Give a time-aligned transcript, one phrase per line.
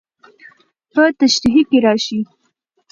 [0.93, 2.19] په تشريحي کې راشي.